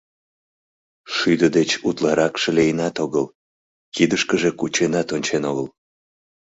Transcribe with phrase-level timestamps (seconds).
[1.15, 3.25] Шӱдӧ деч утларакше лийынат огыл,
[3.95, 5.67] кидышкыже кученат ончен огыл.